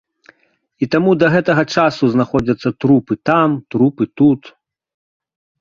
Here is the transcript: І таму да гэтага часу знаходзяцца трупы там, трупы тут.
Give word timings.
І 0.85 0.87
таму 0.93 1.11
да 1.23 1.27
гэтага 1.35 1.63
часу 1.75 2.03
знаходзяцца 2.15 2.69
трупы 2.85 3.13
там, 3.31 3.49
трупы 3.75 4.03
тут. 4.23 4.41